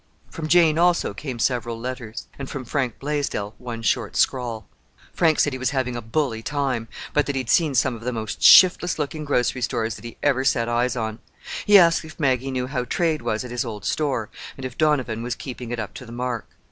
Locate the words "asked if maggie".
11.77-12.49